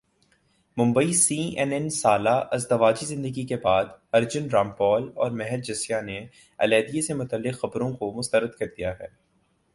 Mumbai 0.77 1.13
C 1.13 1.35
N 1.35 1.73
N 1.73 1.89
سالہ 1.89 2.29
ازدواجی 2.51 3.05
زندگی 3.05 3.43
کے 3.45 3.57
بعد 3.57 3.85
ارجن 4.13 4.49
رامپال 4.49 5.09
اور 5.15 5.31
مہر 5.31 5.57
جسیہ 5.57 6.01
نے 6.01 6.19
علیحدگی 6.59 7.01
سے 7.01 7.13
متعلق 7.13 7.59
خبروں 7.59 7.91
کع 7.93 8.11
مسترد 8.15 8.55
کردیا 8.55 8.93
ہے 8.99 9.07